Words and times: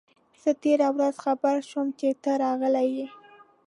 زه 0.41 0.51
تېره 0.63 0.87
ورځ 0.95 1.15
خبر 1.25 1.55
شوم 1.69 1.87
چي 1.99 2.09
ته 2.23 2.31
راغلی 2.43 2.85
یې. 2.97 3.07